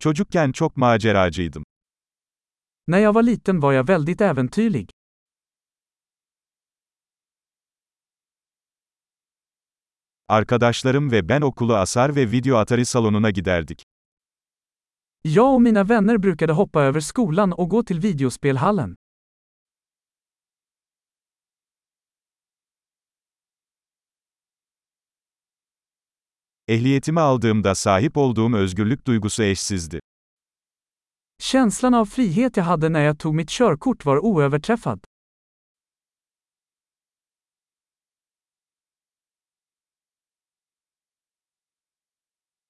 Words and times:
Çocukken 0.00 0.52
çok 0.52 0.76
maceracıydım. 0.76 1.64
När 2.88 2.98
jag 2.98 3.14
var 3.14 3.22
liten 3.22 3.62
var 3.62 3.72
jag 3.72 3.88
väldigt 3.88 4.20
äventyrlig. 4.20 4.90
Arkadaşlarım 10.28 11.10
ve 11.12 11.28
ben 11.28 11.40
okulu 11.40 11.76
asar 11.76 12.16
ve 12.16 12.30
video 12.30 12.56
atari 12.56 12.84
salonuna 12.84 13.30
giderdik. 13.30 13.82
Jag 15.24 15.54
och 15.54 15.62
mina 15.62 15.84
vänner 15.84 16.18
brukade 16.18 16.52
hoppa 16.52 16.82
över 16.82 17.00
skolan 17.00 17.52
och 17.52 17.70
gå 17.70 17.82
till 17.82 18.00
videospelhallen. 18.00 18.96
Ehliyetimi 26.68 27.20
aldığımda 27.20 27.74
sahip 27.74 28.16
olduğum 28.16 28.56
özgürlük 28.56 29.06
duygusu 29.06 29.42
eşsizdi. 29.42 30.00
Känslan 31.38 31.92
av 31.92 32.04
frihet 32.04 32.56
jag 32.56 32.64
hade 32.64 32.88
när 32.88 33.04
jag 33.04 33.18
tog 33.18 33.34
mitt 33.34 33.50
körkort 33.50 34.06
var 34.06 34.16
oöverträffad. 34.16 35.00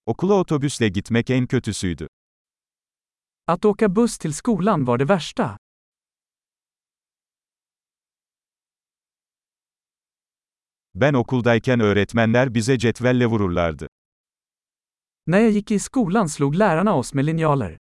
Okula 0.07 0.35
otobüsle 0.35 0.89
gitmek 0.89 1.31
en 1.31 1.47
kötüsüydü. 1.47 2.07
Att 3.47 3.65
åka 3.65 3.89
buss 3.89 4.19
till 4.19 4.35
skolan 4.35 4.87
var 4.87 4.99
det 4.99 5.05
värsta. 5.05 5.57
Ben 11.01 11.15
okuldayken 11.15 11.81
öğretmenler 11.81 12.55
bize 12.55 12.79
cetvelle 12.79 13.27
vururlardı. 13.27 13.87
När 15.27 15.41
jag 15.41 15.53
gick 15.53 15.71
i 15.71 15.79
skolan 15.79 16.27
slog 16.27 16.55
lärarna 16.55 16.99
oss 16.99 17.15
med 17.15 17.27
linjaler. 17.27 17.79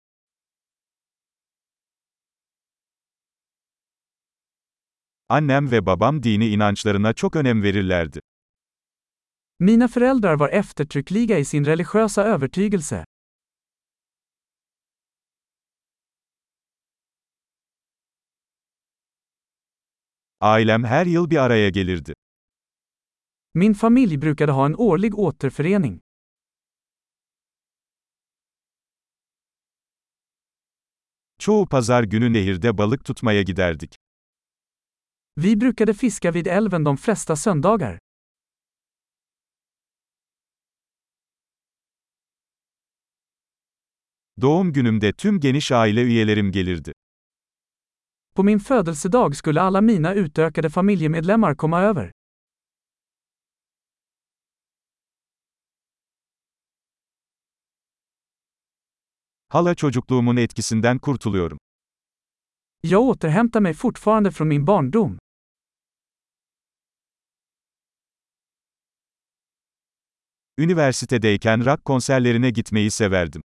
Annem 5.29 5.71
ve 5.71 5.87
babam 5.87 6.23
dini 6.23 6.49
inançlarına 6.49 7.13
çok 7.13 7.37
önem 7.37 7.63
verirlerdi. 7.63 8.21
Mina 9.61 9.89
föräldrar 9.89 10.41
var 10.41 10.51
eftertryckliga 10.51 11.37
i 11.39 11.45
sin 11.45 11.65
religiösa 11.65 12.25
övertygelse. 12.25 13.05
Ailem 20.41 20.85
her 20.85 21.07
yıl 21.07 21.31
bir 21.31 21.37
araya 21.37 21.69
gelirdi. 21.69 22.13
Min 23.55 23.75
familj 23.75 24.23
brukade 24.23 24.53
ha 24.53 24.67
en 24.67 24.75
årlig 24.75 25.19
återförening. 25.19 26.01
Çoğu 31.39 31.69
pazar 31.69 32.05
günü 32.05 32.33
nehirde 32.33 32.79
balık 32.79 33.05
tutmaya 33.05 33.43
giderdik. 33.43 33.97
Vi 35.37 35.61
brukade 35.61 35.93
fiska 35.93 36.35
vid 36.35 36.47
älven 36.47 36.85
de 36.85 36.97
flesta 36.97 37.37
söndagar. 37.37 37.99
Doğum 44.41 44.73
günümde 44.73 45.13
tüm 45.13 45.41
geniş 45.41 45.73
aile 45.73 46.03
üyelerim 46.03 46.53
gelirdi. 46.53 46.93
På 48.35 48.43
min 48.43 48.59
födelsedag 48.59 49.35
skulle 49.35 49.61
alla 49.61 49.81
mina 49.81 50.15
utökade 50.15 50.69
familjemedlemmar 50.69 51.57
komma 51.57 51.83
över. 51.83 52.13
Hala 59.53 59.75
çocukluğumun 59.75 60.37
etkisinden 60.37 60.99
kurtuluyorum. 60.99 61.59
Jag 62.83 63.03
återhämtar 63.03 63.61
mig 63.61 63.75
fortfarande 63.75 64.31
från 64.31 64.49
min 64.49 64.67
barndom. 64.67 65.19
Üniversitedeyken 70.59 71.65
rock 71.65 71.85
konserlerine 71.85 72.51
gitmeyi 72.51 72.91
severdim. 72.91 73.43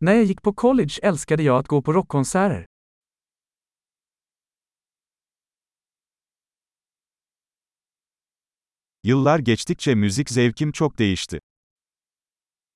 När 0.00 0.14
jag 0.14 0.24
gick 0.24 0.42
på 0.42 0.54
college 0.54 0.94
älskade 1.02 1.42
jag 1.42 1.58
att 1.58 1.68
gå 1.68 1.82
på 1.82 1.92
rockkonserter. 1.94 2.66
Yıllar 9.04 9.38
geçtikçe 9.38 9.94
müzik 9.94 10.30
zevkim 10.30 10.72
çok 10.72 10.98
değişti. 10.98 11.40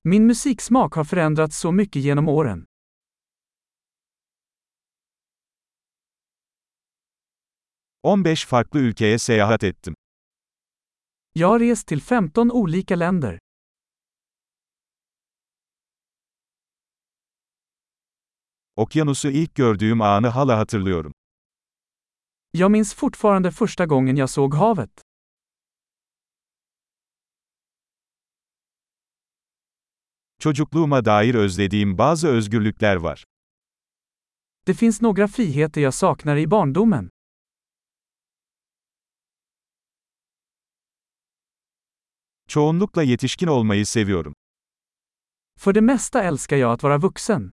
Min 0.07 0.27
musiksmak 0.27 0.93
har 0.93 1.03
förändrats 1.03 1.57
så 1.57 1.71
mycket 1.71 2.01
genom 2.01 2.27
åren. 2.29 2.65
...15 8.05 8.45
farklı 8.47 8.79
ülkeye 8.79 9.19
seyahat 9.19 9.63
ettim. 9.63 9.93
Jag 11.33 11.47
har 11.47 11.59
rest 11.59 11.87
till 11.87 12.01
15 12.01 12.51
olika 12.51 12.95
länder. 12.95 13.39
Okyanusu 18.75 19.29
ilk 19.29 19.57
gördüğüm 19.57 20.01
anı 20.01 20.27
hala 20.27 20.57
hatırlıyorum. 20.57 21.11
Jag 22.51 22.71
minns 22.71 22.93
fortfarande 22.93 23.51
första 23.51 23.85
gången 23.85 24.17
jag 24.17 24.29
såg 24.29 24.53
havet. 24.53 25.06
Çocukluğuma 30.39 31.05
dair 31.05 31.35
özlediğim 31.35 31.97
bazı 31.97 32.27
özgürlükler 32.27 32.95
var. 32.95 33.23
Det 34.67 34.73
finns 34.73 35.01
några 35.01 35.27
friheter 35.27 35.81
jag 35.81 35.93
saknar 35.93 36.37
i 36.37 36.51
barndomen. 36.51 37.09
Çoğunlukla 42.47 43.03
yetişkin 43.03 43.47
olmayı 43.47 43.85
seviyorum. 43.85 44.33
För 45.59 45.73
det 45.75 45.81
mesta 45.81 46.23
älskar 46.23 46.57
jag 46.57 46.71
att 46.71 46.83
vara 46.83 46.97
vuxen. 46.97 47.51